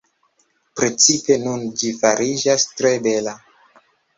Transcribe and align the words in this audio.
Precipe 0.79 1.37
nun 1.43 1.67
ĝi 1.81 1.91
fariĝas 1.99 2.67
tre 2.81 2.97
bela. 3.07 3.37